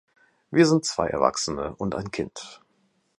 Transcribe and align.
Wir 0.49 0.65
sind 0.65 0.83
zwei 0.83 1.09
Erwachsene 1.09 1.75
und 1.75 1.93
ein 1.93 2.09
Kind. 2.09 2.59